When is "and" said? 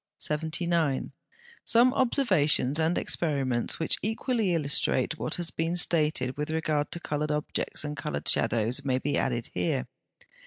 2.79-2.97, 7.83-7.95